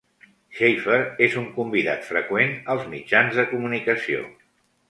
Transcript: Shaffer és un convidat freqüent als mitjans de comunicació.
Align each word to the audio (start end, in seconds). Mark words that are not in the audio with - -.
Shaffer 0.59 0.97
és 1.25 1.35
un 1.41 1.45
convidat 1.59 2.09
freqüent 2.09 2.57
als 2.75 2.91
mitjans 2.97 3.39
de 3.41 3.47
comunicació. 3.55 4.27